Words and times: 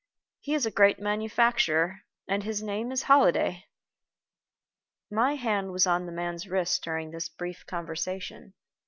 "He 0.39 0.55
is 0.55 0.65
a 0.65 0.71
great 0.71 0.97
manufacturer, 0.97 2.01
and 2.27 2.41
his 2.41 2.63
name 2.63 2.91
is 2.91 3.03
Holliday." 3.03 3.65
My 5.11 5.35
hand 5.35 5.71
was 5.71 5.85
on 5.85 6.07
the 6.07 6.11
man's 6.11 6.47
wrist 6.47 6.83
during 6.83 7.11
this 7.11 7.29
brief 7.29 7.67
conversation. 7.67 8.55